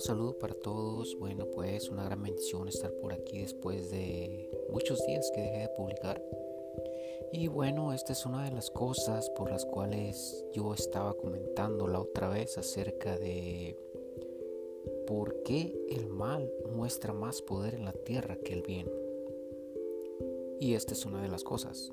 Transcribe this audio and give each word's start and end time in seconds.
saludo 0.00 0.38
para 0.38 0.54
todos. 0.54 1.16
Bueno, 1.18 1.46
pues 1.46 1.90
una 1.90 2.04
gran 2.04 2.22
bendición 2.22 2.68
estar 2.68 2.90
por 2.92 3.12
aquí 3.12 3.40
después 3.40 3.90
de 3.90 4.50
muchos 4.70 5.04
días 5.06 5.30
que 5.34 5.42
dejé 5.42 5.58
de 5.58 5.68
publicar. 5.68 6.22
Y 7.32 7.48
bueno, 7.48 7.92
esta 7.92 8.12
es 8.12 8.26
una 8.26 8.44
de 8.44 8.50
las 8.50 8.70
cosas 8.70 9.30
por 9.30 9.50
las 9.50 9.64
cuales 9.64 10.44
yo 10.52 10.74
estaba 10.74 11.14
comentando 11.14 11.86
la 11.86 12.00
otra 12.00 12.28
vez 12.28 12.58
acerca 12.58 13.16
de 13.18 13.76
por 15.06 15.42
qué 15.42 15.78
el 15.90 16.08
mal 16.08 16.50
muestra 16.74 17.12
más 17.12 17.42
poder 17.42 17.74
en 17.74 17.84
la 17.84 17.92
tierra 17.92 18.36
que 18.36 18.54
el 18.54 18.62
bien. 18.62 18.90
Y 20.58 20.74
esta 20.74 20.94
es 20.94 21.04
una 21.04 21.22
de 21.22 21.28
las 21.28 21.44
cosas. 21.44 21.92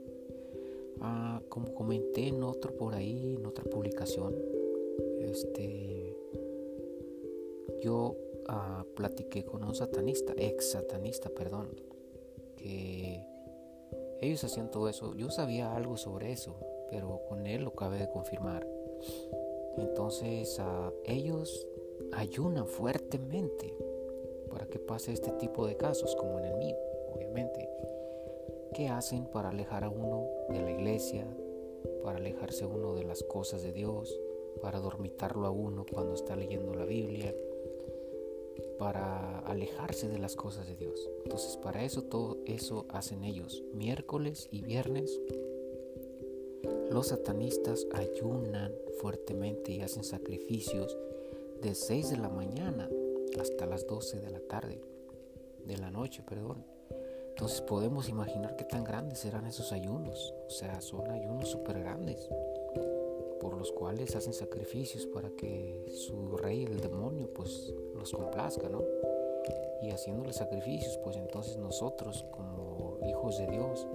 Ah, 1.01 1.41
como 1.49 1.73
comenté 1.75 2.27
en 2.27 2.43
otro 2.43 2.75
por 2.75 2.95
ahí, 2.95 3.35
en 3.35 3.45
otra 3.45 3.63
publicación, 3.65 4.35
este 5.19 6.15
yo 7.81 8.15
uh, 8.49 8.83
platiqué 8.95 9.43
con 9.45 9.63
un 9.63 9.75
satanista, 9.75 10.33
ex 10.37 10.71
satanista, 10.71 11.29
perdón, 11.29 11.69
que 12.55 13.25
ellos 14.21 14.43
hacían 14.43 14.71
todo 14.71 14.89
eso. 14.89 15.15
Yo 15.15 15.29
sabía 15.29 15.75
algo 15.75 15.97
sobre 15.97 16.31
eso, 16.31 16.55
pero 16.89 17.21
con 17.27 17.45
él 17.45 17.63
lo 17.63 17.69
acabé 17.69 17.99
de 17.99 18.09
confirmar. 18.09 18.67
Entonces 19.77 20.59
uh, 20.59 20.91
ellos 21.05 21.67
ayunan 22.13 22.67
fuertemente 22.67 23.73
para 24.49 24.65
que 24.65 24.79
pase 24.79 25.13
este 25.13 25.31
tipo 25.31 25.67
de 25.67 25.77
casos, 25.77 26.15
como 26.15 26.39
en 26.39 26.45
el 26.45 26.57
mío, 26.57 26.75
obviamente. 27.13 27.69
¿Qué 28.73 28.89
hacen 28.89 29.25
para 29.25 29.49
alejar 29.49 29.83
a 29.83 29.89
uno 29.89 30.27
de 30.49 30.61
la 30.61 30.71
iglesia, 30.71 31.27
para 32.03 32.17
alejarse 32.17 32.65
uno 32.65 32.95
de 32.95 33.03
las 33.03 33.23
cosas 33.23 33.63
de 33.63 33.71
Dios, 33.71 34.19
para 34.61 34.79
dormitarlo 34.79 35.45
a 35.47 35.51
uno 35.51 35.85
cuando 35.91 36.13
está 36.13 36.35
leyendo 36.35 36.73
la 36.73 36.85
Biblia? 36.85 37.33
Para 38.77 39.39
alejarse 39.39 40.07
de 40.07 40.19
las 40.19 40.35
cosas 40.35 40.67
de 40.67 40.75
Dios. 40.75 41.09
Entonces 41.23 41.57
para 41.57 41.83
eso 41.83 42.03
todo 42.03 42.37
eso 42.45 42.85
hacen 42.89 43.23
ellos. 43.23 43.63
Miércoles 43.73 44.47
y 44.51 44.61
viernes 44.61 45.19
los 46.91 47.07
satanistas 47.07 47.85
ayunan 47.93 48.73
fuertemente 48.99 49.71
y 49.73 49.81
hacen 49.81 50.03
sacrificios 50.03 50.97
de 51.61 51.75
6 51.75 52.11
de 52.11 52.17
la 52.17 52.29
mañana 52.29 52.89
hasta 53.39 53.65
las 53.65 53.85
12 53.87 54.19
de 54.19 54.29
la 54.29 54.39
tarde, 54.39 54.81
de 55.65 55.77
la 55.77 55.91
noche, 55.91 56.23
perdón. 56.23 56.65
Entonces 57.29 57.61
podemos 57.61 58.09
imaginar 58.09 58.55
qué 58.55 58.63
tan 58.63 58.83
grandes 58.83 59.19
serán 59.19 59.45
esos 59.45 59.71
ayunos. 59.71 60.33
O 60.47 60.49
sea, 60.49 60.81
son 60.81 61.11
ayunos 61.11 61.49
súper 61.49 61.79
grandes 61.79 62.29
por 63.39 63.55
los 63.57 63.71
cuales 63.71 64.15
hacen 64.15 64.33
sacrificios 64.33 65.05
para 65.05 65.29
que 65.29 65.85
su 65.93 66.35
rey, 66.37 66.63
el 66.63 66.79
demonio, 66.79 67.31
pues 67.33 67.73
los 67.97 68.11
complazca, 68.11 68.69
¿no? 68.69 68.83
Y 69.81 69.91
haciéndole 69.91 70.33
sacrificios, 70.33 70.97
pues 71.03 71.17
entonces 71.17 71.57
nosotros 71.57 72.25
como 72.31 72.99
hijos 73.07 73.37
de 73.37 73.47
Dios, 73.47 73.87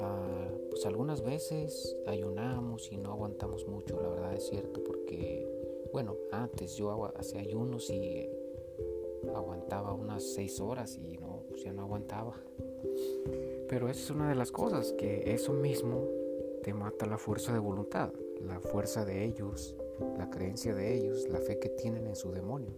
ah, 0.00 0.48
pues 0.70 0.84
algunas 0.86 1.22
veces 1.22 1.96
ayunamos 2.06 2.92
y 2.92 2.98
no 2.98 3.12
aguantamos 3.12 3.66
mucho, 3.66 4.00
la 4.00 4.08
verdad 4.08 4.34
es 4.34 4.46
cierto, 4.48 4.82
porque, 4.84 5.48
bueno, 5.92 6.16
antes 6.30 6.76
yo 6.76 7.10
hacía 7.16 7.40
ayunos 7.40 7.90
y 7.90 8.28
aguantaba 9.34 9.92
unas 9.94 10.22
seis 10.22 10.60
horas 10.60 10.96
y 10.96 11.16
no, 11.18 11.44
pues 11.48 11.64
ya 11.64 11.72
no 11.72 11.82
aguantaba. 11.82 12.34
Pero 13.68 13.88
esa 13.88 14.00
es 14.00 14.10
una 14.10 14.28
de 14.28 14.34
las 14.34 14.52
cosas, 14.52 14.92
que 14.92 15.32
eso 15.32 15.52
mismo 15.52 16.04
te 16.62 16.72
mata 16.74 17.06
la 17.06 17.18
fuerza 17.18 17.52
de 17.52 17.58
voluntad 17.58 18.12
la 18.40 18.60
fuerza 18.60 19.04
de 19.04 19.24
ellos, 19.24 19.74
la 20.18 20.30
creencia 20.30 20.74
de 20.74 20.96
ellos, 20.96 21.28
la 21.28 21.40
fe 21.40 21.58
que 21.58 21.68
tienen 21.68 22.06
en 22.06 22.16
su 22.16 22.30
demonio. 22.30 22.74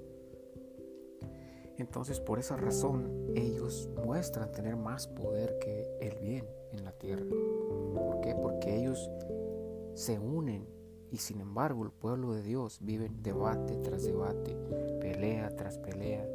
Entonces 1.77 2.21
por 2.21 2.39
esa 2.39 2.57
razón 2.57 3.33
ellos 3.37 3.89
muestran 4.05 4.51
tener 4.51 4.77
más 4.77 5.07
poder 5.07 5.59
que 5.61 5.89
el 6.01 6.19
bien 6.19 6.47
en 6.73 6.85
la 6.85 6.93
tierra. 6.93 7.25
¿Por 7.95 8.21
qué? 8.21 8.35
Porque 8.35 8.77
ellos 8.77 9.11
se 9.95 10.19
unen 10.19 10.67
y 11.11 11.19
sin 11.19 11.41
embargo 11.41 11.85
el 11.85 11.91
pueblo 11.91 12.35
de 12.35 12.43
Dios 12.43 12.79
vive 12.83 13.11
debate 13.23 13.77
tras 13.77 14.05
debate, 14.05 14.57
pelea 15.01 15.55
tras 15.57 15.79
pelea, 15.79 16.29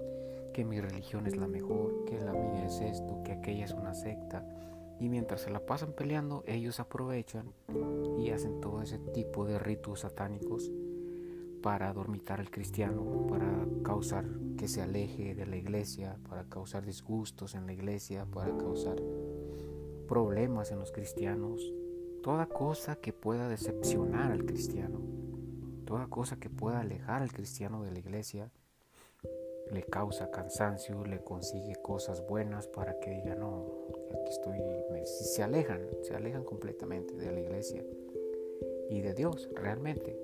que 0.53 0.63
mi 0.63 0.79
religión 0.79 1.27
es 1.27 1.35
la 1.35 1.47
mejor, 1.47 2.05
que 2.05 2.19
la 2.19 2.33
mía 2.33 2.65
es 2.65 2.79
esto, 2.79 3.21
que 3.23 3.33
aquella 3.33 3.65
es 3.65 3.73
una 3.73 3.93
secta, 3.93 4.45
y 4.99 5.09
mientras 5.09 5.41
se 5.41 5.49
la 5.49 5.65
pasan 5.65 5.93
peleando, 5.93 6.43
ellos 6.47 6.79
aprovechan 6.79 7.53
y 8.17 8.29
hacen 8.29 8.61
todo 8.61 8.81
ese 8.81 8.99
tipo 8.99 9.45
de 9.45 9.59
ritos 9.59 10.01
satánicos 10.01 10.71
para 11.61 11.93
dormitar 11.93 12.39
al 12.39 12.51
cristiano, 12.51 13.25
para 13.29 13.65
causar 13.83 14.25
que 14.57 14.67
se 14.67 14.81
aleje 14.81 15.33
de 15.33 15.45
la 15.45 15.55
iglesia, 15.55 16.17
para 16.29 16.43
causar 16.43 16.85
disgustos 16.85 17.55
en 17.55 17.65
la 17.65 17.73
iglesia, 17.73 18.25
para 18.25 18.55
causar 18.57 18.97
problemas 20.07 20.71
en 20.71 20.79
los 20.79 20.91
cristianos, 20.91 21.73
toda 22.21 22.47
cosa 22.47 22.97
que 22.97 23.13
pueda 23.13 23.47
decepcionar 23.47 24.31
al 24.31 24.45
cristiano, 24.45 24.99
toda 25.85 26.07
cosa 26.07 26.37
que 26.37 26.49
pueda 26.49 26.81
alejar 26.81 27.21
al 27.21 27.31
cristiano 27.31 27.83
de 27.83 27.91
la 27.91 27.99
iglesia, 27.99 28.51
le 29.71 29.83
causa 29.83 30.31
cansancio, 30.31 31.03
le 31.05 31.23
consigue 31.23 31.75
cosas 31.81 32.25
buenas 32.27 32.67
para 32.67 32.99
que 32.99 33.11
diga, 33.11 33.35
no, 33.35 33.65
aquí 34.11 34.29
estoy, 34.29 34.59
se 35.05 35.43
alejan, 35.43 35.87
se 36.01 36.15
alejan 36.15 36.43
completamente 36.43 37.15
de 37.15 37.31
la 37.31 37.39
iglesia 37.39 37.83
y 38.89 39.01
de 39.01 39.13
Dios 39.13 39.49
realmente. 39.53 40.17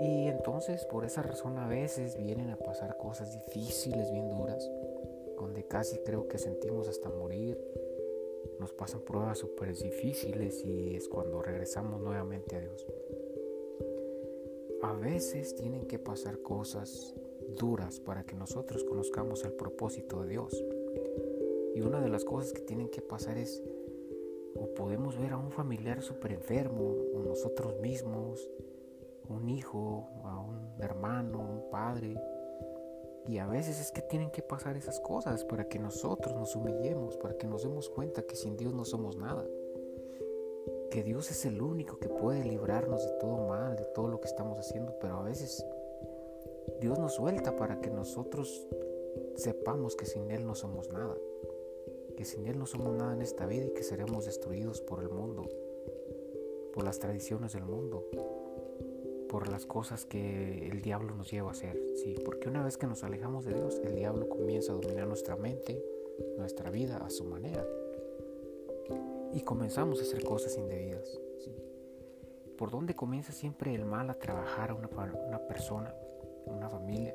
Y 0.00 0.28
entonces 0.28 0.84
por 0.86 1.04
esa 1.04 1.22
razón 1.22 1.58
a 1.58 1.68
veces 1.68 2.16
vienen 2.16 2.50
a 2.50 2.56
pasar 2.56 2.96
cosas 2.96 3.32
difíciles, 3.32 4.10
bien 4.10 4.30
duras, 4.30 4.70
donde 5.38 5.64
casi 5.66 5.98
creo 5.98 6.26
que 6.28 6.38
sentimos 6.38 6.88
hasta 6.88 7.10
morir. 7.10 7.58
Nos 8.58 8.72
pasan 8.72 9.00
pruebas 9.00 9.38
súper 9.38 9.74
difíciles 9.74 10.64
y 10.64 10.96
es 10.96 11.08
cuando 11.08 11.42
regresamos 11.42 12.00
nuevamente 12.00 12.56
a 12.56 12.60
Dios. 12.60 12.86
A 14.82 14.94
veces 14.94 15.54
tienen 15.54 15.86
que 15.86 15.98
pasar 15.98 16.40
cosas 16.40 17.14
duras 17.56 18.00
para 18.00 18.24
que 18.24 18.34
nosotros 18.34 18.84
conozcamos 18.84 19.44
el 19.44 19.52
propósito 19.52 20.22
de 20.22 20.28
Dios. 20.28 20.64
Y 21.74 21.80
una 21.82 22.00
de 22.00 22.08
las 22.08 22.24
cosas 22.24 22.52
que 22.52 22.62
tienen 22.62 22.88
que 22.88 23.02
pasar 23.02 23.38
es, 23.38 23.62
o 24.54 24.74
podemos 24.74 25.18
ver 25.18 25.32
a 25.32 25.38
un 25.38 25.50
familiar 25.50 26.02
súper 26.02 26.32
enfermo, 26.32 26.96
o 27.14 27.22
nosotros 27.22 27.78
mismos, 27.80 28.48
un 29.28 29.48
hijo, 29.48 30.08
a 30.24 30.40
un 30.40 30.82
hermano, 30.82 31.38
un 31.38 31.70
padre. 31.70 32.20
Y 33.26 33.38
a 33.38 33.46
veces 33.46 33.80
es 33.80 33.92
que 33.92 34.02
tienen 34.02 34.30
que 34.30 34.42
pasar 34.42 34.76
esas 34.76 34.98
cosas 35.00 35.44
para 35.44 35.68
que 35.68 35.78
nosotros 35.78 36.34
nos 36.34 36.56
humillemos, 36.56 37.16
para 37.16 37.36
que 37.36 37.46
nos 37.46 37.62
demos 37.62 37.88
cuenta 37.88 38.22
que 38.22 38.34
sin 38.34 38.56
Dios 38.56 38.74
no 38.74 38.84
somos 38.84 39.16
nada. 39.16 39.46
Que 40.90 41.04
Dios 41.04 41.30
es 41.30 41.46
el 41.46 41.62
único 41.62 41.98
que 41.98 42.08
puede 42.08 42.44
librarnos 42.44 43.04
de 43.04 43.12
todo 43.20 43.46
mal, 43.46 43.76
de 43.76 43.84
todo 43.94 44.08
lo 44.08 44.20
que 44.20 44.26
estamos 44.26 44.58
haciendo, 44.58 44.98
pero 45.00 45.18
a 45.18 45.22
veces 45.22 45.64
Dios 46.80 46.98
nos 46.98 47.14
suelta 47.14 47.56
para 47.56 47.80
que 47.80 47.90
nosotros 47.90 48.66
sepamos 49.36 49.96
que 49.96 50.06
sin 50.06 50.30
Él 50.30 50.46
no 50.46 50.54
somos 50.54 50.90
nada, 50.90 51.16
que 52.16 52.24
sin 52.24 52.46
Él 52.46 52.58
no 52.58 52.66
somos 52.66 52.94
nada 52.94 53.14
en 53.14 53.22
esta 53.22 53.46
vida 53.46 53.66
y 53.66 53.70
que 53.70 53.82
seremos 53.82 54.26
destruidos 54.26 54.80
por 54.80 55.02
el 55.02 55.08
mundo, 55.08 55.48
por 56.72 56.84
las 56.84 56.98
tradiciones 56.98 57.52
del 57.52 57.64
mundo, 57.64 58.06
por 59.28 59.48
las 59.48 59.66
cosas 59.66 60.04
que 60.04 60.68
el 60.68 60.82
diablo 60.82 61.14
nos 61.14 61.30
lleva 61.30 61.48
a 61.48 61.52
hacer, 61.52 61.80
sí, 61.96 62.16
porque 62.24 62.48
una 62.48 62.64
vez 62.64 62.76
que 62.76 62.86
nos 62.86 63.04
alejamos 63.04 63.44
de 63.44 63.54
Dios, 63.54 63.80
el 63.84 63.94
diablo 63.94 64.28
comienza 64.28 64.72
a 64.72 64.76
dominar 64.76 65.06
nuestra 65.06 65.36
mente, 65.36 65.82
nuestra 66.36 66.70
vida 66.70 66.98
a 66.98 67.10
su 67.10 67.24
manera 67.24 67.66
y 69.32 69.40
comenzamos 69.42 70.00
a 70.00 70.02
hacer 70.02 70.24
cosas 70.24 70.56
indebidas. 70.58 71.20
¿Por 72.58 72.70
dónde 72.70 72.94
comienza 72.94 73.32
siempre 73.32 73.74
el 73.74 73.86
mal 73.86 74.10
a 74.10 74.18
trabajar 74.18 74.70
a 74.70 74.74
una 74.74 75.38
persona? 75.48 75.94
Una 76.50 76.68
familia 76.68 77.14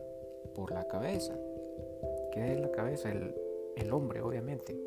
por 0.54 0.72
la 0.72 0.88
cabeza. 0.88 1.38
¿Qué 2.32 2.54
es 2.54 2.60
la 2.60 2.72
cabeza? 2.72 3.12
El, 3.12 3.36
el 3.76 3.94
hombre, 3.94 4.22
obviamente. 4.22 4.78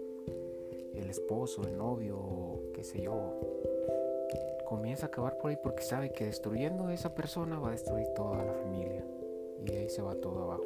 El 0.95 1.11
esposo, 1.11 1.63
el 1.63 1.77
novio, 1.77 2.71
qué 2.75 2.83
sé 2.83 3.01
yo. 3.03 3.41
Comienza 4.67 5.07
a 5.07 5.09
acabar 5.09 5.39
por 5.39 5.51
ahí 5.51 5.59
porque 5.63 5.83
sabe 5.83 6.13
que 6.13 6.27
destruyendo 6.27 6.91
esa 6.91 7.15
persona 7.15 7.59
va 7.59 7.69
a 7.69 7.73
destruir 7.73 8.09
toda 8.15 8.45
la 8.45 8.53
familia. 8.53 9.05
Y 9.65 9.73
ahí 9.73 9.89
se 9.89 10.03
va 10.03 10.15
todo 10.15 10.45
abajo. 10.45 10.65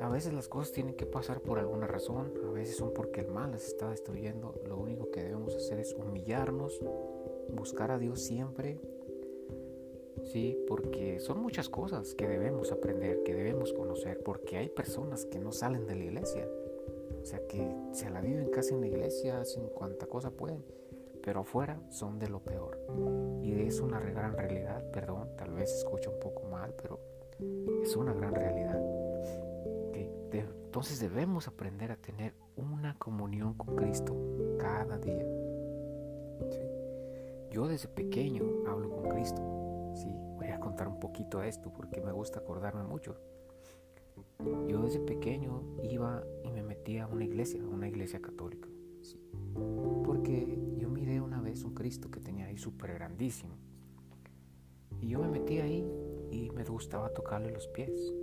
A 0.00 0.08
veces 0.08 0.32
las 0.32 0.48
cosas 0.48 0.72
tienen 0.72 0.94
que 0.94 1.04
pasar 1.04 1.40
por 1.40 1.58
alguna 1.58 1.86
razón, 1.86 2.32
a 2.48 2.50
veces 2.50 2.76
son 2.76 2.94
porque 2.94 3.20
el 3.20 3.28
mal 3.28 3.50
las 3.50 3.66
está 3.66 3.90
destruyendo. 3.90 4.54
Lo 4.66 4.78
único 4.78 5.10
que 5.10 5.22
debemos 5.22 5.54
hacer 5.54 5.78
es 5.78 5.92
humillarnos, 5.92 6.80
buscar 7.52 7.90
a 7.90 7.98
Dios 7.98 8.22
siempre 8.22 8.80
Sí, 10.32 10.56
porque 10.68 11.18
son 11.18 11.42
muchas 11.42 11.68
cosas 11.68 12.14
que 12.14 12.28
debemos 12.28 12.70
aprender, 12.70 13.24
que 13.24 13.34
debemos 13.34 13.72
conocer, 13.72 14.22
porque 14.22 14.58
hay 14.58 14.68
personas 14.68 15.24
que 15.24 15.40
no 15.40 15.50
salen 15.50 15.88
de 15.88 15.96
la 15.96 16.04
iglesia. 16.04 16.48
O 17.20 17.24
sea, 17.24 17.40
que 17.48 17.74
se 17.90 18.08
la 18.10 18.20
viven 18.20 18.48
casi 18.48 18.74
en 18.74 18.80
la 18.80 18.86
iglesia, 18.86 19.40
hacen 19.40 19.66
cuanta 19.70 20.06
cosa 20.06 20.30
pueden, 20.30 20.64
pero 21.24 21.40
afuera 21.40 21.80
son 21.88 22.20
de 22.20 22.28
lo 22.28 22.38
peor. 22.44 22.78
Y 23.42 23.60
es 23.62 23.80
una 23.80 23.98
gran 23.98 24.34
realidad, 24.34 24.88
perdón, 24.92 25.30
tal 25.36 25.50
vez 25.50 25.74
escucha 25.74 26.10
un 26.10 26.20
poco 26.20 26.44
mal, 26.44 26.74
pero 26.80 27.00
Es 27.82 27.96
una 27.96 28.12
gran 28.12 28.34
realidad. 28.34 28.80
entonces 30.32 31.00
debemos 31.00 31.48
aprender 31.48 31.90
a 31.90 31.96
tener 31.96 32.32
una 32.56 32.96
comunión 32.98 33.54
con 33.54 33.74
Cristo 33.74 34.14
cada 34.58 34.98
día. 34.98 35.26
Yo 37.50 37.66
desde 37.66 37.88
pequeño 37.88 38.44
hablo 38.68 38.90
con 38.90 39.08
Cristo. 39.08 39.49
Sí, 39.94 40.08
voy 40.36 40.48
a 40.48 40.60
contar 40.60 40.88
un 40.88 41.00
poquito 41.00 41.40
de 41.40 41.48
esto 41.48 41.72
porque 41.72 42.00
me 42.00 42.12
gusta 42.12 42.40
acordarme 42.40 42.84
mucho. 42.84 43.16
Yo 44.68 44.82
desde 44.82 45.00
pequeño 45.00 45.62
iba 45.82 46.24
y 46.44 46.50
me 46.50 46.62
metía 46.62 47.04
a 47.04 47.06
una 47.06 47.24
iglesia, 47.24 47.62
a 47.62 47.66
una 47.66 47.88
iglesia 47.88 48.20
católica. 48.20 48.68
Porque 50.04 50.58
yo 50.78 50.88
miré 50.88 51.20
una 51.20 51.40
vez 51.40 51.64
un 51.64 51.74
Cristo 51.74 52.10
que 52.10 52.20
tenía 52.20 52.46
ahí 52.46 52.56
súper 52.56 52.94
grandísimo. 52.94 53.54
Y 55.00 55.08
yo 55.08 55.18
me 55.18 55.28
metí 55.28 55.58
ahí 55.58 55.86
y 56.30 56.50
me 56.50 56.64
gustaba 56.64 57.10
tocarle 57.10 57.50
los 57.50 57.68
pies. 57.68 58.14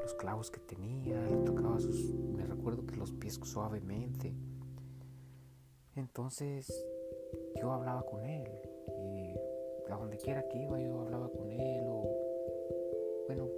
Los 0.00 0.14
clavos 0.14 0.50
que 0.50 0.60
tenía, 0.60 1.20
le 1.26 1.36
tocaba 1.38 1.78
sus... 1.80 2.12
Me 2.12 2.44
recuerdo 2.44 2.84
que 2.86 2.96
los 2.96 3.12
pies 3.12 3.34
suavemente. 3.42 4.34
Entonces 5.94 6.84
yo 7.60 7.72
hablaba 7.72 8.04
con 8.04 8.24
él. 8.24 8.44
A 9.88 9.96
donde 9.96 10.16
quiera 10.16 10.46
que 10.48 10.58
iba 10.58 10.80
yo 10.80 11.00
hablaba 11.00 11.28
con 11.28 11.50
él. 11.50 11.84
O, 11.86 12.08
bueno, 13.26 13.48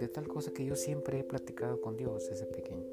de 0.00 0.08
tal 0.08 0.26
cosa 0.28 0.52
que 0.52 0.64
yo 0.64 0.76
siempre 0.76 1.20
he 1.20 1.24
platicado 1.24 1.80
con 1.80 1.96
Dios 1.96 2.28
desde 2.28 2.46
pequeño. 2.46 2.84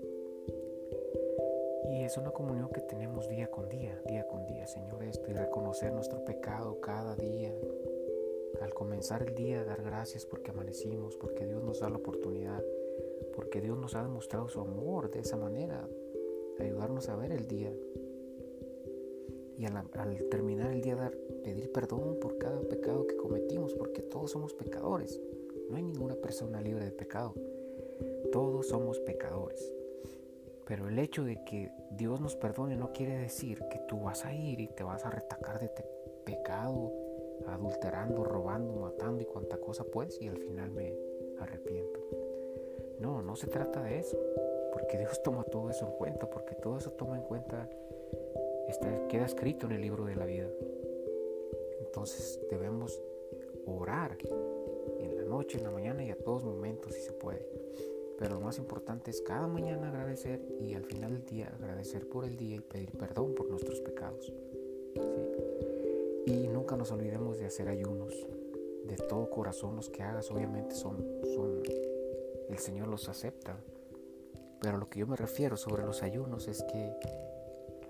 Y 1.90 2.04
es 2.04 2.18
una 2.18 2.32
comunión 2.32 2.70
que 2.70 2.82
tenemos 2.82 3.28
día 3.28 3.50
con 3.52 3.68
día, 3.68 4.02
día 4.08 4.26
con 4.28 4.46
día, 4.46 4.66
Señor, 4.68 5.04
esto, 5.04 5.30
y 5.30 5.34
reconocer 5.34 5.92
nuestro 5.92 6.24
pecado 6.24 6.80
cada 6.80 7.16
día. 7.16 7.54
Al 8.62 8.74
comenzar 8.74 9.24
el 9.24 9.36
día, 9.36 9.64
dar 9.64 9.82
gracias 9.82 10.26
porque 10.26 10.52
amanecimos, 10.52 11.18
porque 11.18 11.46
Dios 11.46 11.64
nos 11.64 11.80
da 11.80 11.90
la 11.90 11.98
oportunidad, 11.98 12.64
porque 13.36 13.60
Dios 13.60 13.78
nos 13.78 13.96
ha 13.96 14.04
demostrado 14.04 14.48
su 14.48 14.62
amor 14.62 15.10
de 15.10 15.20
esa 15.20 15.36
manera, 15.36 15.88
ayudarnos 16.60 17.10
a 17.10 17.16
ver 17.16 17.32
el 17.32 17.48
día. 17.48 17.74
Y 19.62 19.66
al, 19.68 20.28
terminar 20.31 20.72
el 20.72 20.81
día, 20.81 20.96
dar, 20.96 21.16
pedir 21.44 21.72
perdón 21.72 22.18
por 22.19 22.40
cada 22.40 22.60
pecado 22.62 23.06
que 23.06 23.16
cometimos, 23.16 23.75
porque 23.75 24.02
todos 24.02 24.31
somos 24.31 24.56
pecadores. 24.56 25.22
No 25.69 25.75
hay 25.75 25.84
ninguna 25.84 26.16
persona 26.16 26.60
libre 26.60 26.84
de 26.84 26.92
pecado. 26.92 27.36
Todos 28.31 28.69
somos 28.69 29.00
pecadores. 29.02 29.72
Pero 30.66 30.88
el 30.88 30.98
hecho 30.98 31.24
de 31.24 31.44
que 31.46 31.72
Dios 31.92 32.19
nos 32.19 32.36
perdone 32.36 32.75
no 32.75 32.92
quiere 32.92 33.19
decir 33.19 33.63
que 33.69 33.78
tú 33.88 34.00
vas 34.00 34.25
a 34.25 34.34
ir 34.34 34.60
y 34.60 34.68
te 34.68 34.81
vas 34.81 35.06
a 35.06 35.12
retacar 35.12 35.60
de 35.60 35.69
pecado, 36.25 36.92
adulterando, 37.46 38.24
robando, 38.24 38.74
matando 38.74 39.22
y 39.22 39.25
cuanta 39.25 39.57
cosa 39.57 39.84
puedes 39.84 40.19
y 40.19 40.28
al 40.28 40.40
final 40.40 40.72
me 40.72 40.98
arrepiento. 41.40 42.00
No, 43.00 43.22
no 43.22 43.36
se 43.36 43.46
trata 43.46 43.84
de 43.84 44.00
eso, 44.00 44.18
porque 44.74 44.98
Dios 44.98 45.22
toma 45.22 45.44
todo 45.44 45.69
eso 45.69 45.86
en 45.86 45.92
cuenta, 46.00 46.28
porque 46.28 46.56
todo 46.56 46.80
eso 46.80 46.90
toma 46.94 47.18
en 47.18 47.24
cuenta, 47.25 47.69
queda 49.09 49.25
escrito 49.25 49.65
en 49.65 49.73
el 49.73 49.81
libro 49.81 50.06
de 50.06 50.15
la 50.15 50.25
vida. 50.25 50.50
Entonces 51.79 52.39
debemos 52.50 53.01
orar 53.65 54.18
noche, 55.31 55.57
en 55.57 55.63
la 55.63 55.71
mañana 55.71 56.03
y 56.03 56.12
a 56.12 56.18
todos 56.18 56.44
momentos 56.44 56.94
si 56.94 57.01
se 57.01 57.13
puede. 57.13 57.47
Pero 58.19 58.35
lo 58.35 58.41
más 58.41 58.57
importante 58.57 59.09
es 59.09 59.21
cada 59.21 59.47
mañana 59.47 59.88
agradecer 59.88 60.41
y 60.59 60.75
al 60.75 60.83
final 60.83 61.13
del 61.13 61.25
día 61.25 61.51
agradecer 61.56 62.07
por 62.07 62.25
el 62.25 62.35
día 62.35 62.57
y 62.57 62.59
pedir 62.59 62.91
perdón 62.91 63.33
por 63.33 63.50
nuestros 63.50 63.79
pecados. 63.79 64.31
Y 66.25 66.47
nunca 66.50 66.75
nos 66.75 66.91
olvidemos 66.91 67.39
de 67.39 67.45
hacer 67.45 67.69
ayunos. 67.69 68.13
De 68.85 68.97
todo 68.97 69.29
corazón 69.29 69.77
los 69.77 69.89
que 69.89 70.03
hagas 70.03 70.29
obviamente 70.31 70.75
son, 70.75 70.97
el 72.50 72.57
Señor 72.59 72.89
los 72.89 73.07
acepta. 73.07 73.57
Pero 74.59 74.77
lo 74.77 74.89
que 74.89 75.00
yo 75.00 75.07
me 75.07 75.15
refiero 75.15 75.56
sobre 75.56 75.83
los 75.83 76.03
ayunos 76.03 76.47
es 76.47 76.62
que 76.63 76.94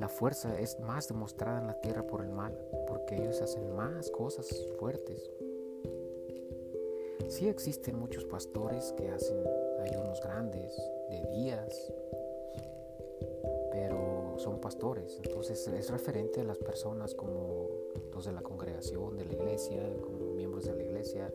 la 0.01 0.09
fuerza 0.09 0.59
es 0.59 0.79
más 0.81 1.07
demostrada 1.07 1.59
en 1.59 1.67
la 1.67 1.79
tierra 1.79 2.05
por 2.05 2.21
el 2.21 2.29
mal, 2.29 2.57
porque 2.87 3.15
ellos 3.15 3.41
hacen 3.41 3.73
más 3.75 4.09
cosas 4.11 4.49
fuertes, 4.77 5.31
Sí 7.31 7.47
existen 7.47 7.97
muchos 7.97 8.25
pastores 8.25 8.93
que 8.97 9.09
hacen 9.09 9.37
ayunos 9.79 10.19
grandes 10.21 10.75
de 11.09 11.25
días, 11.31 11.93
pero 13.71 14.35
son 14.37 14.59
pastores, 14.59 15.17
entonces 15.23 15.65
es 15.69 15.89
referente 15.89 16.41
a 16.41 16.43
las 16.43 16.57
personas 16.57 17.15
como 17.15 17.69
los 18.13 18.25
de 18.25 18.33
la 18.33 18.41
congregación, 18.41 19.15
de 19.15 19.23
la 19.23 19.31
iglesia, 19.31 19.95
como 20.01 20.33
miembros 20.33 20.65
de 20.65 20.75
la 20.75 20.83
iglesia. 20.83 21.33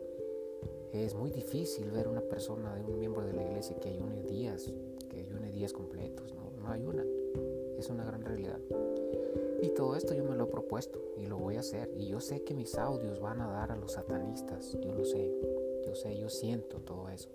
Es 0.93 1.15
muy 1.15 1.31
difícil 1.31 1.89
ver 1.89 2.07
una 2.07 2.21
persona 2.21 2.79
un 2.87 2.99
miembro 2.99 3.25
de 3.25 3.33
la 3.33 3.41
iglesia 3.41 3.75
que 3.79 3.89
ayune 3.89 4.21
días, 4.21 4.71
que 5.09 5.21
ayune 5.21 5.49
días 5.49 5.73
completos, 5.73 6.31
no, 6.35 6.51
no 6.61 6.69
ayunan. 6.69 7.16
Es 7.77 7.89
una 7.89 8.05
gran 8.05 8.23
realidad. 8.23 8.59
Y 9.61 9.69
todo 9.69 9.95
esto 9.95 10.13
yo 10.13 10.23
me 10.23 10.35
lo 10.35 10.45
he 10.45 10.47
propuesto 10.47 10.99
y 11.17 11.25
lo 11.25 11.37
voy 11.37 11.55
a 11.55 11.61
hacer. 11.61 11.91
Y 11.95 12.07
yo 12.07 12.19
sé 12.19 12.43
que 12.43 12.53
mis 12.53 12.77
audios 12.77 13.19
van 13.19 13.41
a 13.41 13.47
dar 13.47 13.71
a 13.71 13.75
los 13.77 13.93
satanistas, 13.93 14.77
yo 14.81 14.93
lo 14.93 15.03
sé. 15.03 15.31
Yo 15.85 15.95
sé, 15.95 16.17
yo 16.17 16.29
siento 16.29 16.79
todo 16.81 17.09
eso. 17.09 17.29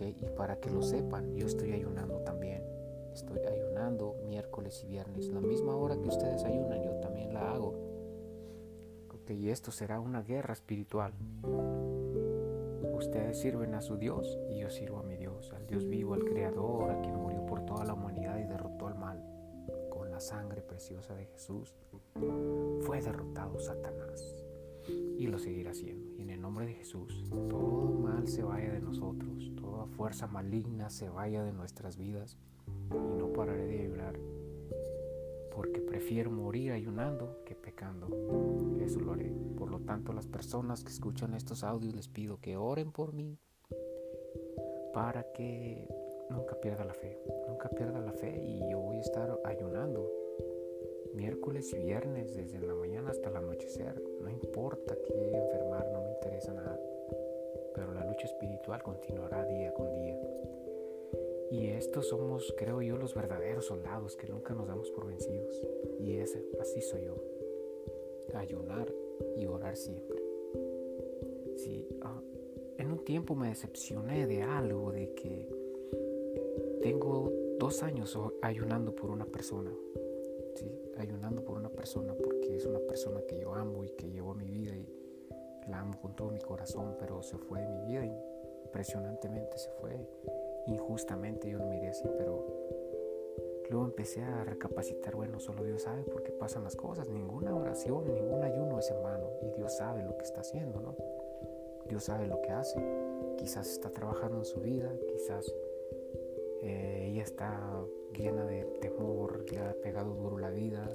Y 0.00 0.26
para 0.36 0.58
que 0.58 0.70
lo 0.70 0.82
sepan, 0.82 1.34
yo 1.36 1.46
estoy 1.46 1.72
ayunando 1.72 2.18
también. 2.20 2.62
Estoy 3.12 3.38
ayunando 3.40 4.16
miércoles 4.24 4.82
y 4.84 4.88
viernes. 4.88 5.28
La 5.28 5.40
misma 5.40 5.76
hora 5.76 5.96
que 5.96 6.08
ustedes 6.08 6.42
ayunan, 6.44 6.82
yo 6.82 6.92
también 7.00 7.32
la 7.32 7.52
hago. 7.52 7.92
Y 9.32 9.48
esto 9.48 9.70
será 9.70 9.98
una 9.98 10.22
guerra 10.22 10.52
espiritual. 10.52 11.12
Ustedes 12.94 13.40
sirven 13.40 13.74
a 13.74 13.80
su 13.80 13.96
Dios 13.96 14.38
y 14.50 14.58
yo 14.58 14.70
sirvo 14.70 14.98
a 14.98 15.02
mi 15.02 15.16
Dios, 15.16 15.52
al 15.54 15.66
Dios 15.66 15.88
vivo, 15.88 16.14
al 16.14 16.24
Creador, 16.24 16.90
a 16.90 17.00
quien 17.00 17.16
murió 17.16 17.44
por 17.46 17.64
toda 17.64 17.84
la 17.84 17.94
humanidad 17.94 18.31
sangre 20.22 20.62
preciosa 20.62 21.14
de 21.14 21.26
Jesús 21.26 21.74
fue 22.80 23.02
derrotado 23.02 23.58
Satanás 23.58 24.34
y 25.18 25.26
lo 25.26 25.38
seguirá 25.38 25.72
haciendo. 25.72 26.12
Y 26.16 26.22
en 26.22 26.30
el 26.30 26.40
nombre 26.40 26.66
de 26.66 26.74
Jesús, 26.74 27.24
todo 27.50 27.90
mal 27.90 28.26
se 28.28 28.42
vaya 28.42 28.72
de 28.72 28.80
nosotros, 28.80 29.52
toda 29.56 29.86
fuerza 29.86 30.26
maligna 30.26 30.90
se 30.90 31.08
vaya 31.08 31.42
de 31.42 31.52
nuestras 31.52 31.96
vidas 31.96 32.38
y 32.90 33.18
no 33.18 33.32
pararé 33.32 33.66
de 33.66 33.80
ayunar, 33.82 34.18
porque 35.54 35.80
prefiero 35.80 36.30
morir 36.30 36.72
ayunando 36.72 37.42
que 37.44 37.54
pecando. 37.54 38.08
Eso 38.80 39.00
lo 39.00 39.12
haré. 39.12 39.32
Por 39.56 39.70
lo 39.70 39.80
tanto, 39.80 40.12
las 40.12 40.26
personas 40.26 40.84
que 40.84 40.90
escuchan 40.90 41.34
estos 41.34 41.64
audios 41.64 41.94
les 41.94 42.08
pido 42.08 42.40
que 42.40 42.56
oren 42.56 42.92
por 42.92 43.12
mí 43.12 43.38
para 44.92 45.32
que 45.32 45.88
nunca 46.32 46.60
pierda 46.60 46.84
la 46.84 46.94
fe, 46.94 47.18
nunca 47.46 47.68
pierda 47.68 48.00
la 48.00 48.12
fe 48.12 48.40
y 48.42 48.68
yo 48.70 48.80
voy 48.80 48.96
a 48.96 49.00
estar 49.00 49.40
ayunando 49.44 50.10
miércoles 51.14 51.72
y 51.72 51.78
viernes, 51.78 52.34
desde 52.34 52.58
la 52.60 52.74
mañana 52.74 53.10
hasta 53.10 53.28
el 53.28 53.36
anochecer. 53.36 54.02
No 54.20 54.30
importa 54.30 54.96
que 54.96 55.36
enfermar, 55.36 55.88
no 55.92 56.02
me 56.02 56.10
interesa 56.10 56.52
nada. 56.52 56.80
Pero 57.74 57.92
la 57.92 58.04
lucha 58.04 58.26
espiritual 58.26 58.82
continuará 58.82 59.44
día 59.46 59.72
con 59.74 59.92
día. 59.94 60.18
Y 61.50 61.66
estos 61.68 62.08
somos, 62.08 62.54
creo 62.56 62.80
yo, 62.80 62.96
los 62.96 63.14
verdaderos 63.14 63.66
soldados 63.66 64.16
que 64.16 64.26
nunca 64.26 64.54
nos 64.54 64.66
damos 64.66 64.90
por 64.90 65.06
vencidos. 65.06 65.62
Y 65.98 66.16
ese, 66.16 66.42
así 66.60 66.80
soy 66.80 67.04
yo. 67.04 67.22
Ayunar 68.34 68.90
y 69.36 69.46
orar 69.46 69.76
siempre. 69.76 70.22
Sí, 71.56 71.86
ah, 72.00 72.22
en 72.78 72.90
un 72.90 73.04
tiempo 73.04 73.34
me 73.34 73.48
decepcioné 73.48 74.26
de 74.26 74.42
algo, 74.42 74.90
de 74.92 75.12
que 75.14 75.61
tengo 76.82 77.32
dos 77.58 77.82
años 77.82 78.18
ayunando 78.42 78.94
por 78.94 79.10
una 79.10 79.24
persona 79.24 79.72
ayunando 80.98 81.44
por 81.44 81.56
una 81.56 81.68
persona 81.68 82.14
porque 82.14 82.56
es 82.56 82.66
una 82.66 82.80
persona 82.80 83.22
que 83.22 83.38
yo 83.38 83.54
amo 83.54 83.84
y 83.84 83.90
que 83.90 84.10
llevo 84.10 84.34
mi 84.34 84.50
vida 84.50 84.76
y 84.76 84.88
la 85.68 85.80
amo 85.80 85.98
con 86.00 86.14
todo 86.14 86.30
mi 86.30 86.40
corazón, 86.40 86.96
pero 86.98 87.22
se 87.22 87.36
fue 87.36 87.60
de 87.60 87.68
mi 87.68 87.80
vida 87.82 88.04
impresionantemente, 88.64 89.56
se 89.58 89.70
fue. 89.70 89.92
Injustamente, 90.66 91.48
yo 91.48 91.58
lo 91.58 91.66
miré 91.66 91.88
así, 91.88 92.08
pero 92.18 92.46
luego 93.70 93.86
empecé 93.86 94.22
a 94.22 94.44
recapacitar, 94.44 95.14
bueno, 95.14 95.40
solo 95.40 95.64
Dios 95.64 95.82
sabe 95.82 96.02
por 96.04 96.22
qué 96.22 96.32
pasan 96.32 96.64
las 96.64 96.76
cosas, 96.76 97.08
ninguna 97.08 97.54
oración, 97.54 98.12
ningún 98.12 98.42
ayuno 98.42 98.78
es 98.78 98.90
en 98.90 99.02
vano 99.02 99.28
y 99.42 99.50
Dios 99.56 99.76
sabe 99.76 100.02
lo 100.02 100.16
que 100.16 100.24
está 100.24 100.40
haciendo, 100.40 100.80
¿no? 100.80 100.96
Dios 101.88 102.04
sabe 102.04 102.26
lo 102.26 102.40
que 102.42 102.50
hace, 102.50 102.80
quizás 103.36 103.70
está 103.70 103.90
trabajando 103.90 104.38
en 104.38 104.44
su 104.44 104.60
vida, 104.60 104.92
quizás 105.08 105.52
eh, 106.62 107.08
ella 107.10 107.24
está 107.24 107.84
llena 108.16 108.44
de 108.44 108.62
temor, 108.80 109.44
le 109.50 109.58
ha 109.58 109.74
pegado 109.82 110.14
duro 110.14 110.38
la 110.38 110.50
vida, 110.50 110.88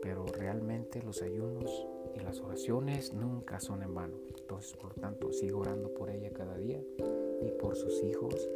pero 0.00 0.24
realmente 0.26 1.02
los 1.02 1.22
ayunos 1.22 1.88
y 2.14 2.20
las 2.20 2.40
oraciones 2.40 3.12
nunca 3.12 3.58
son 3.58 3.82
en 3.82 3.94
vano. 3.94 4.16
Entonces, 4.38 4.76
por 4.76 4.96
lo 4.96 5.02
tanto, 5.02 5.32
sigo 5.32 5.60
orando 5.60 5.92
por 5.92 6.08
ella 6.08 6.30
cada 6.32 6.56
día 6.56 6.80
y 7.42 7.50
por 7.60 7.74
sus 7.74 8.00
hijos, 8.04 8.48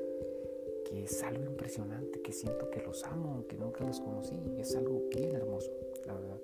que 0.87 1.03
es 1.03 1.23
algo 1.25 1.45
impresionante, 1.45 2.23
que 2.23 2.33
siento 2.33 2.71
que 2.71 2.81
los 2.83 3.03
amo, 3.05 3.33
aunque 3.35 3.57
nunca 3.57 3.85
los 3.85 3.99
conocí, 4.01 4.39
es 4.57 4.77
algo 4.77 5.03
bien 5.11 5.35
hermoso, 5.35 5.73
la 6.07 6.15
verdad. 6.15 6.39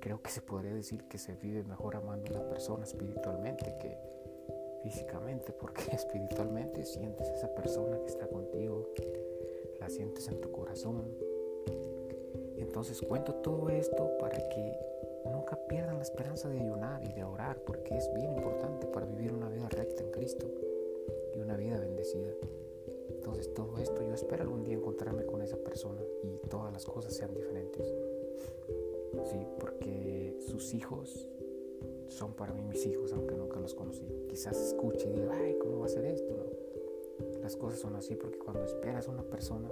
Creo 0.00 0.20
que 0.20 0.30
se 0.30 0.42
podría 0.42 0.74
decir 0.74 1.04
que 1.04 1.16
se 1.16 1.34
vive 1.36 1.64
mejor 1.64 1.96
amando 1.96 2.34
a 2.34 2.40
una 2.40 2.50
persona 2.50 2.84
espiritualmente 2.84 3.74
que 3.80 3.96
físicamente, 4.84 5.52
porque 5.52 5.82
espiritualmente 5.92 6.84
sientes 6.84 7.26
esa 7.30 7.52
persona 7.54 7.98
que 8.00 8.10
está 8.10 8.28
contigo, 8.28 8.86
la 9.80 9.88
sientes 9.88 10.28
en 10.28 10.40
tu 10.40 10.52
corazón. 10.52 11.02
Entonces 12.58 13.00
cuento 13.00 13.34
todo 13.36 13.70
esto 13.70 14.16
para 14.18 14.36
que 14.36 14.76
nunca 15.24 15.56
pierdan 15.66 15.96
la 15.96 16.02
esperanza 16.02 16.48
de 16.50 16.60
ayunar 16.60 17.02
y 17.02 17.12
de 17.14 17.24
orar, 17.24 17.58
porque 17.64 17.96
es 17.96 18.12
bien 18.12 18.36
importante 18.36 18.86
para 18.86 19.06
vivir 19.06 19.32
una 19.32 19.48
vida 19.48 19.68
recta 19.70 20.02
en 20.02 20.10
Cristo 20.10 20.46
y 21.34 21.40
una 21.40 21.56
vida 21.56 21.80
bendecida. 21.80 22.32
Entonces 23.08 23.52
todo 23.54 23.78
esto 23.78 24.02
yo 24.02 24.12
espero 24.12 24.42
algún 24.42 24.64
día 24.64 24.74
encontrarme 24.74 25.24
con 25.24 25.40
esa 25.40 25.56
persona 25.56 26.02
y 26.22 26.36
todas 26.48 26.72
las 26.72 26.84
cosas 26.84 27.14
sean 27.14 27.32
diferentes. 27.32 27.86
Sí, 29.30 29.46
porque 29.58 30.36
sus 30.46 30.74
hijos 30.74 31.30
son 32.08 32.34
para 32.34 32.52
mí 32.52 32.62
mis 32.62 32.84
hijos, 32.86 33.12
aunque 33.12 33.34
nunca 33.34 33.60
los 33.60 33.74
conocí. 33.74 34.06
Quizás 34.28 34.60
escuche 34.60 35.08
y 35.08 35.12
diga, 35.12 35.34
ay, 35.34 35.56
¿cómo 35.58 35.80
va 35.80 35.86
a 35.86 35.88
ser 35.88 36.04
esto? 36.04 36.34
Las 37.40 37.56
cosas 37.56 37.80
son 37.80 37.96
así 37.96 38.16
porque 38.16 38.38
cuando 38.38 38.64
esperas 38.64 39.08
a 39.08 39.10
una 39.10 39.22
persona, 39.22 39.68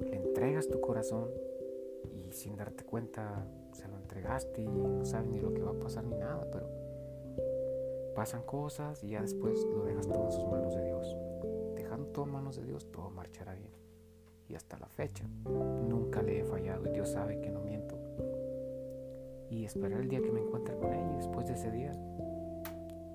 le 0.00 0.16
entregas 0.16 0.68
tu 0.68 0.80
corazón 0.80 1.30
y 2.04 2.32
sin 2.32 2.56
darte 2.56 2.84
cuenta 2.84 3.46
se 3.72 3.88
lo 3.88 3.96
entregaste 3.96 4.62
y 4.62 4.66
no 4.66 5.04
sabes 5.04 5.28
ni 5.28 5.40
lo 5.40 5.54
que 5.54 5.62
va 5.62 5.70
a 5.70 5.78
pasar 5.78 6.04
ni 6.04 6.16
nada, 6.16 6.46
pero 6.50 6.66
pasan 8.14 8.42
cosas 8.42 9.02
y 9.04 9.10
ya 9.10 9.22
después 9.22 9.64
lo 9.64 9.84
dejas 9.84 10.08
todo 10.08 10.26
en 10.26 10.32
sus 10.32 10.46
manos 10.46 10.74
de 10.74 10.84
Dios. 10.84 11.16
Dejando 11.74 12.06
todo 12.08 12.24
en 12.24 12.32
manos 12.32 12.56
de 12.56 12.64
Dios, 12.64 12.90
todo 12.90 13.10
marchará 13.10 13.54
bien. 13.54 13.70
Y 14.48 14.54
hasta 14.56 14.78
la 14.78 14.88
fecha, 14.88 15.24
nunca 15.44 16.22
le 16.22 16.40
he 16.40 16.44
fallado 16.44 16.86
y 16.86 16.90
Dios 16.90 17.10
sabe 17.10 17.40
que 17.40 17.50
no 17.50 17.60
miento 17.60 17.99
y 19.50 19.64
esperar 19.64 20.00
el 20.00 20.08
día 20.08 20.22
que 20.22 20.30
me 20.30 20.40
encuentre 20.40 20.76
con 20.76 20.92
ella. 20.92 21.16
Después 21.16 21.46
de 21.46 21.54
ese 21.54 21.70
día 21.70 21.92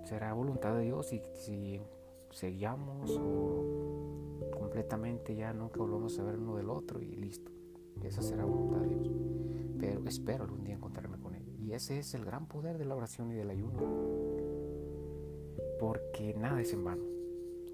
será 0.03 0.33
voluntad 0.33 0.75
de 0.75 0.83
Dios 0.83 1.11
y 1.13 1.21
si 1.33 1.81
seguíamos 2.31 3.09
o 3.17 4.39
completamente 4.51 5.35
ya 5.35 5.53
nunca 5.53 5.79
volvamos 5.79 6.19
a 6.19 6.23
ver 6.23 6.37
uno 6.37 6.57
del 6.57 6.69
otro 6.69 7.01
y 7.01 7.15
listo. 7.15 7.51
Esa 8.03 8.21
será 8.21 8.45
voluntad 8.45 8.81
de 8.81 8.95
Dios. 8.95 9.11
Pero 9.79 10.05
espero 10.07 10.43
algún 10.43 10.63
día 10.63 10.75
encontrarme 10.75 11.17
con 11.17 11.33
ella. 11.33 11.51
Y 11.59 11.73
ese 11.73 11.97
es 11.97 12.13
el 12.13 12.25
gran 12.25 12.47
poder 12.47 12.77
de 12.77 12.85
la 12.85 12.95
oración 12.95 13.31
y 13.31 13.35
del 13.35 13.49
ayuno. 13.49 13.79
Porque 15.79 16.33
nada 16.37 16.61
es 16.61 16.71
en 16.73 16.83
vano. 16.83 17.03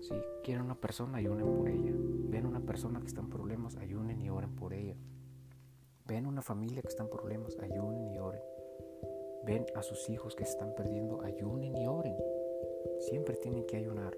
Si 0.01 0.13
quieren 0.44 0.63
una 0.63 0.75
persona, 0.75 1.18
ayunen 1.18 1.46
por 1.46 1.68
ella. 1.68 1.91
Ven 2.30 2.46
una 2.46 2.62
persona 2.62 3.01
que 3.01 3.08
está 3.08 3.22
en 3.22 3.30
problemas, 3.30 3.75
ayunen 3.75 4.22
y 4.22 4.30
oren 4.30 4.56
por 4.56 4.74
ella. 4.74 4.96
Ven 6.08 6.25
una 6.25 6.41
familia 6.41 6.82
que 6.82 6.88
está 6.88 7.03
en 7.03 7.10
problemas, 7.10 7.58
ayunen 7.60 8.10
y 8.13 8.20
oren. 8.20 8.41
Ven 9.43 9.65
a 9.74 9.81
sus 9.81 10.10
hijos 10.10 10.36
que 10.36 10.45
se 10.45 10.51
están 10.51 10.75
perdiendo, 10.75 11.21
ayunen 11.21 11.75
y 11.75 11.88
oren. 11.88 12.15
Siempre 13.00 13.36
tienen 13.38 13.65
que 13.65 13.77
ayunar. 13.77 14.15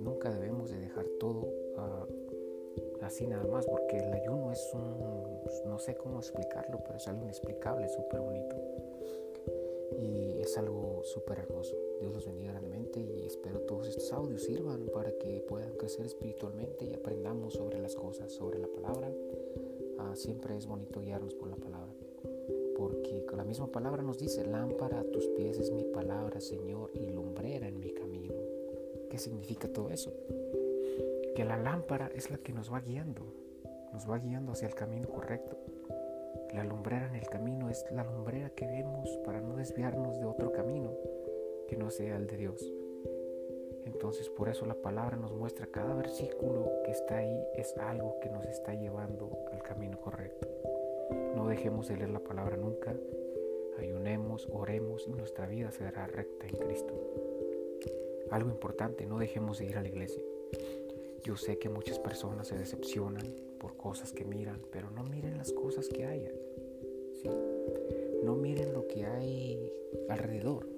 Nunca 0.00 0.30
debemos 0.30 0.70
de 0.70 0.78
dejar 0.78 1.06
todo 1.18 1.48
ah, 1.76 2.06
así 3.02 3.26
nada 3.26 3.44
más, 3.46 3.66
porque 3.66 3.98
el 3.98 4.12
ayuno 4.12 4.52
es 4.52 4.70
un, 4.72 5.68
no 5.68 5.78
sé 5.78 5.96
cómo 5.96 6.18
explicarlo, 6.18 6.78
pero 6.84 6.96
es 6.96 7.08
algo 7.08 7.24
inexplicable, 7.24 7.88
súper 7.88 8.20
bonito. 8.20 8.56
Y 9.98 10.40
es 10.40 10.56
algo 10.56 11.02
súper 11.02 11.40
hermoso. 11.40 11.76
Dios 12.00 12.14
los 12.14 12.26
bendiga 12.26 12.52
grandemente 12.52 13.00
y 13.00 13.26
espero 13.26 13.60
todos 13.62 13.88
estos 13.88 14.12
audios 14.12 14.42
sirvan 14.42 14.86
para 14.94 15.10
que 15.12 15.40
puedan 15.40 15.72
crecer 15.74 16.06
espiritualmente 16.06 16.84
y 16.84 16.94
aprendamos 16.94 17.54
sobre 17.54 17.80
las 17.80 17.94
cosas, 17.96 18.32
sobre 18.32 18.58
la 18.60 18.68
palabra. 18.68 19.12
Ah, 19.98 20.14
siempre 20.14 20.56
es 20.56 20.66
bonito 20.66 21.00
guiarnos 21.00 21.34
por 21.34 21.48
la 21.48 21.56
palabra 21.56 21.91
porque 22.82 23.24
la 23.36 23.44
misma 23.44 23.68
palabra 23.68 24.02
nos 24.02 24.18
dice, 24.18 24.44
lámpara 24.44 24.98
a 24.98 25.04
tus 25.04 25.28
pies 25.28 25.56
es 25.56 25.70
mi 25.70 25.84
palabra, 25.84 26.40
Señor, 26.40 26.90
y 26.94 27.10
lumbrera 27.10 27.68
en 27.68 27.78
mi 27.78 27.92
camino. 27.92 28.34
¿Qué 29.08 29.18
significa 29.18 29.68
todo 29.68 29.88
eso? 29.90 30.12
Que 31.36 31.44
la 31.44 31.56
lámpara 31.56 32.10
es 32.12 32.32
la 32.32 32.38
que 32.38 32.52
nos 32.52 32.72
va 32.72 32.80
guiando, 32.80 33.22
nos 33.92 34.10
va 34.10 34.18
guiando 34.18 34.50
hacia 34.50 34.66
el 34.66 34.74
camino 34.74 35.08
correcto. 35.08 35.56
La 36.52 36.64
lumbrera 36.64 37.06
en 37.06 37.14
el 37.14 37.28
camino 37.28 37.70
es 37.70 37.86
la 37.92 38.02
lumbrera 38.02 38.50
que 38.50 38.66
vemos 38.66 39.08
para 39.24 39.40
no 39.40 39.54
desviarnos 39.54 40.18
de 40.18 40.24
otro 40.24 40.50
camino 40.50 40.90
que 41.68 41.76
no 41.76 41.88
sea 41.88 42.16
el 42.16 42.26
de 42.26 42.36
Dios. 42.36 42.72
Entonces 43.84 44.28
por 44.28 44.48
eso 44.48 44.66
la 44.66 44.74
palabra 44.74 45.16
nos 45.16 45.32
muestra 45.32 45.68
cada 45.68 45.94
versículo 45.94 46.82
que 46.84 46.90
está 46.90 47.18
ahí 47.18 47.46
es 47.54 47.76
algo 47.78 48.18
que 48.20 48.28
nos 48.28 48.44
está 48.46 48.74
llevando 48.74 49.30
al 49.52 49.62
camino 49.62 50.00
correcto. 50.00 50.71
No 51.42 51.48
dejemos 51.48 51.88
de 51.88 51.96
leer 51.96 52.10
la 52.10 52.22
palabra 52.22 52.56
nunca. 52.56 52.94
Ayunemos, 53.76 54.48
oremos 54.52 55.08
y 55.08 55.10
nuestra 55.10 55.48
vida 55.48 55.72
será 55.72 56.06
recta 56.06 56.46
en 56.46 56.54
Cristo. 56.54 56.94
Algo 58.30 58.48
importante, 58.48 59.06
no 59.06 59.18
dejemos 59.18 59.58
de 59.58 59.66
ir 59.66 59.76
a 59.76 59.82
la 59.82 59.88
iglesia. 59.88 60.22
Yo 61.24 61.36
sé 61.36 61.58
que 61.58 61.68
muchas 61.68 61.98
personas 61.98 62.46
se 62.46 62.56
decepcionan 62.56 63.26
por 63.58 63.76
cosas 63.76 64.12
que 64.12 64.24
miran, 64.24 64.62
pero 64.70 64.88
no 64.92 65.02
miren 65.02 65.36
las 65.36 65.52
cosas 65.52 65.88
que 65.88 66.06
hay. 66.06 66.28
No 68.22 68.36
miren 68.36 68.72
lo 68.72 68.86
que 68.86 69.04
hay 69.04 69.72
alrededor. 70.10 70.68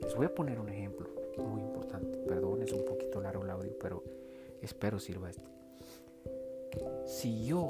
Les 0.00 0.16
voy 0.16 0.24
a 0.24 0.34
poner 0.34 0.58
un 0.58 0.70
ejemplo 0.70 1.10
muy 1.36 1.60
importante. 1.60 2.16
Perdón, 2.26 2.62
es 2.62 2.72
un 2.72 2.86
poquito 2.86 3.20
largo 3.20 3.44
el 3.44 3.50
audio, 3.50 3.76
pero 3.78 4.02
espero 4.62 4.98
sirva 4.98 5.28
esto. 5.28 5.50
Si 7.04 7.44
yo 7.44 7.68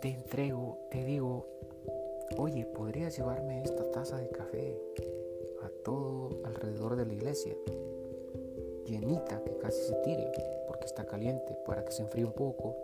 te 0.00 0.08
entrego, 0.08 0.78
te 0.90 1.04
digo, 1.04 1.46
oye, 2.38 2.64
¿podrías 2.64 3.16
llevarme 3.16 3.62
esta 3.62 3.90
taza 3.90 4.16
de 4.16 4.30
café 4.30 4.80
a 5.62 5.68
todo 5.84 6.40
alrededor 6.44 6.96
de 6.96 7.04
la 7.04 7.12
iglesia? 7.12 7.54
Llenita, 8.86 9.42
que 9.44 9.58
casi 9.58 9.82
se 9.82 9.94
tire, 9.96 10.32
porque 10.66 10.86
está 10.86 11.04
caliente, 11.04 11.54
para 11.66 11.84
que 11.84 11.92
se 11.92 12.02
enfríe 12.02 12.24
un 12.24 12.32
poco. 12.32 12.76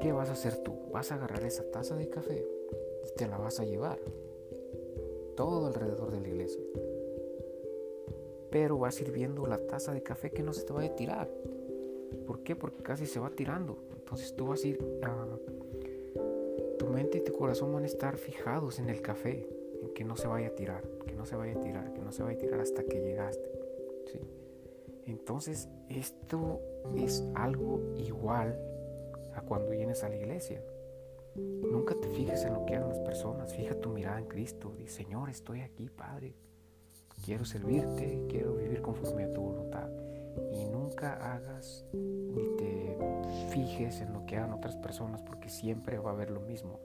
¿Qué 0.00 0.12
vas 0.12 0.28
a 0.28 0.32
hacer 0.32 0.58
tú? 0.58 0.74
Vas 0.92 1.10
a 1.10 1.14
agarrar 1.14 1.42
esa 1.44 1.64
taza 1.70 1.96
de 1.96 2.10
café 2.10 2.46
y 3.06 3.10
te 3.16 3.26
la 3.26 3.38
vas 3.38 3.58
a 3.58 3.64
llevar 3.64 3.98
todo 5.34 5.66
alrededor 5.66 6.12
de 6.12 6.20
la 6.20 6.28
iglesia. 6.28 6.62
Pero 8.50 8.78
vas 8.78 8.96
sirviendo 8.96 9.46
la 9.46 9.66
taza 9.66 9.94
de 9.94 10.02
café 10.02 10.30
que 10.30 10.42
no 10.42 10.52
se 10.52 10.64
te 10.64 10.74
vaya 10.74 10.90
a 10.90 10.94
tirar. 10.94 11.28
¿Por 12.26 12.42
qué? 12.42 12.56
Porque 12.56 12.82
casi 12.82 13.06
se 13.06 13.20
va 13.20 13.30
tirando. 13.30 13.78
Entonces 13.94 14.34
tú 14.34 14.46
vas 14.46 14.64
a 14.64 14.68
ir. 14.68 14.78
Tu 16.78 16.86
mente 16.86 17.18
y 17.18 17.24
tu 17.24 17.32
corazón 17.32 17.72
van 17.72 17.84
a 17.84 17.86
estar 17.86 18.16
fijados 18.16 18.78
en 18.78 18.88
el 18.88 19.00
café, 19.00 19.48
en 19.82 19.94
que 19.94 20.04
no 20.04 20.16
se 20.16 20.26
vaya 20.26 20.48
a 20.48 20.54
tirar, 20.54 20.82
que 21.06 21.14
no 21.14 21.24
se 21.24 21.36
vaya 21.36 21.54
a 21.54 21.60
tirar, 21.60 21.92
que 21.92 22.00
no 22.00 22.12
se 22.12 22.22
vaya 22.22 22.36
a 22.36 22.40
tirar 22.40 22.60
hasta 22.60 22.84
que 22.84 23.00
llegaste. 23.00 23.50
Entonces 25.06 25.68
esto 25.90 26.60
es 26.96 27.22
algo 27.34 27.92
igual 27.96 28.58
a 29.34 29.42
cuando 29.42 29.70
vienes 29.70 30.02
a 30.02 30.08
la 30.08 30.16
iglesia. 30.16 30.62
Nunca 31.36 31.94
te 31.94 32.08
fijes 32.08 32.44
en 32.44 32.54
lo 32.54 32.64
que 32.64 32.76
hagan 32.76 32.88
las 32.88 33.00
personas, 33.00 33.52
fija 33.52 33.74
tu 33.74 33.90
mirada 33.90 34.18
en 34.18 34.26
Cristo. 34.26 34.74
Dice, 34.78 35.04
Señor, 35.04 35.30
estoy 35.30 35.60
aquí, 35.60 35.90
Padre. 35.90 36.34
Quiero 37.24 37.44
servirte, 37.44 38.22
quiero 38.28 38.54
vivir 38.54 38.80
conforme 38.82 39.24
a 39.24 39.32
tu 39.32 39.40
voluntad 39.40 39.88
y 40.52 40.64
nunca 40.66 41.34
hagas 41.34 41.84
ni 41.92 42.56
te 42.56 42.96
fijes 43.50 44.00
en 44.00 44.12
lo 44.12 44.26
que 44.26 44.36
hagan 44.36 44.52
otras 44.52 44.76
personas 44.76 45.22
porque 45.22 45.48
siempre 45.48 45.98
va 45.98 46.10
a 46.10 46.14
haber 46.14 46.30
lo 46.30 46.40
mismo. 46.40 46.80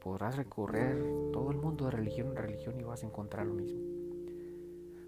Podrás 0.00 0.36
recorrer 0.36 1.02
todo 1.32 1.50
el 1.50 1.56
mundo 1.56 1.86
de 1.86 1.90
religión 1.92 2.28
en 2.28 2.36
religión 2.36 2.78
y 2.80 2.84
vas 2.84 3.02
a 3.02 3.06
encontrar 3.06 3.46
lo 3.46 3.54
mismo. 3.54 3.80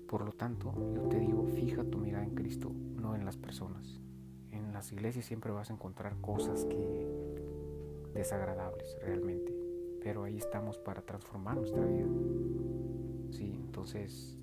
Por 0.08 0.24
lo 0.24 0.32
tanto, 0.32 0.72
yo 0.94 1.02
te 1.02 1.18
digo, 1.18 1.46
fija 1.46 1.84
tu 1.84 1.98
mirada 1.98 2.24
en 2.24 2.34
Cristo, 2.34 2.72
no 2.96 3.14
en 3.14 3.24
las 3.24 3.36
personas. 3.36 4.00
En 4.50 4.72
las 4.72 4.90
iglesias 4.90 5.26
siempre 5.26 5.52
vas 5.52 5.70
a 5.70 5.74
encontrar 5.74 6.20
cosas 6.20 6.64
que 6.64 7.28
desagradables 8.14 8.98
realmente, 9.02 9.54
pero 10.02 10.24
ahí 10.24 10.38
estamos 10.38 10.78
para 10.78 11.02
transformar 11.02 11.56
nuestra 11.56 11.84
vida. 11.84 12.06
Sí, 13.30 13.54
entonces 13.54 14.38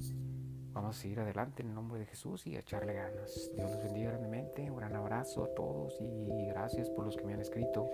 Vamos 0.76 0.98
a 0.98 1.02
seguir 1.02 1.22
adelante 1.22 1.64
en 1.64 1.70
el 1.70 1.76
nombre 1.76 1.98
de 1.98 2.06
Jesús 2.06 2.46
y 2.46 2.58
a 2.58 2.60
echarle 2.60 2.94
ganas. 2.94 3.50
Dios 3.56 3.72
los 3.72 3.82
bendiga 3.82 4.10
grandemente. 4.10 4.70
Un 4.70 4.76
gran 4.76 4.94
abrazo 4.94 5.46
a 5.46 5.56
todos 5.56 5.98
y 6.02 6.48
gracias 6.48 6.90
por 6.90 7.06
los 7.06 7.16
que 7.16 7.24
me 7.24 7.34
han 7.34 7.40
escrito. 7.40 7.90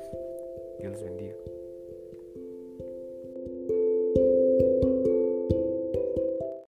Dios 0.80 0.94
los 0.94 1.04
bendiga. 1.04 1.36